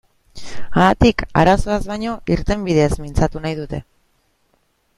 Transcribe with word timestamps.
Haatik, 0.83 1.19
arazoaz 1.41 1.77
baino, 1.91 2.15
irtenbideez 2.37 2.89
mintzatu 3.05 3.45
nahi 3.45 3.61
dute. 3.61 3.83